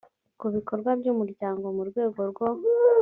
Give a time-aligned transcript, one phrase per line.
[0.39, 2.47] ku bikorwa by umuryango mu rwego rwo